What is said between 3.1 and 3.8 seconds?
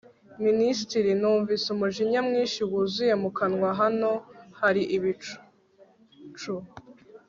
mu kanwa.